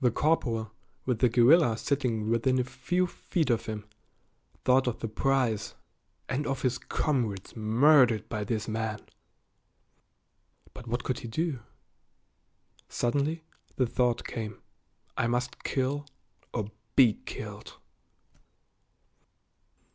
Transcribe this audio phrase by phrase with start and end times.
[0.00, 0.72] The corporal,
[1.04, 3.86] with the guerrilla sitting within a few feet of him,
[4.64, 5.74] thought of the prize,
[6.30, 9.00] and of his comrades murdered by this man.
[10.72, 11.58] But what could he do?
[12.88, 13.44] Suddenly
[13.76, 14.62] the thought came,
[15.14, 16.06] "I must kill
[16.54, 17.76] or be killed."